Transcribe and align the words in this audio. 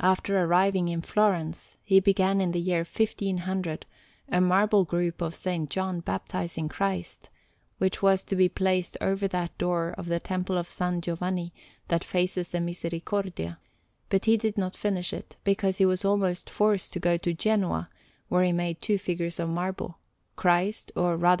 After 0.00 0.42
arriving 0.42 0.88
in 0.88 1.02
Florence, 1.02 1.76
he 1.84 2.00
began 2.00 2.40
in 2.40 2.52
the 2.52 2.58
year 2.58 2.86
1500 2.90 3.84
a 4.30 4.40
marble 4.40 4.86
group 4.86 5.20
of 5.20 5.34
S. 5.34 5.58
John 5.68 6.00
baptizing 6.00 6.70
Christ, 6.70 7.28
which 7.76 8.00
was 8.00 8.24
to 8.24 8.34
be 8.34 8.48
placed 8.48 8.96
over 9.02 9.28
that 9.28 9.58
door 9.58 9.94
of 9.98 10.06
the 10.06 10.20
Temple 10.20 10.56
of 10.56 10.68
S. 10.68 11.00
Giovanni 11.02 11.52
that 11.88 12.02
faces 12.02 12.48
the 12.48 12.62
Misericordia; 12.62 13.58
but 14.08 14.24
he 14.24 14.38
did 14.38 14.56
not 14.56 14.74
finish 14.74 15.12
it, 15.12 15.36
because 15.44 15.76
he 15.76 15.84
was 15.84 16.02
almost 16.02 16.48
forced 16.48 16.94
to 16.94 16.98
go 16.98 17.18
to 17.18 17.34
Genoa, 17.34 17.90
where 18.30 18.44
he 18.44 18.52
made 18.52 18.80
two 18.80 18.96
figures 18.96 19.38
of 19.38 19.50
marble, 19.50 19.98
Christ, 20.34 20.92
or 20.96 21.18
rather 21.18 21.40